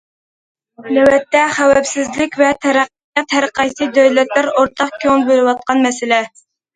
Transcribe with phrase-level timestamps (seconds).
[0.93, 6.19] نۆۋەتتە، خەۋپسىزلىك ۋە تەرەققىيات ھەرقايسى دۆلەتلەر ئورتاق كۆڭۈل بۆلۈۋاتقان مەسىلە.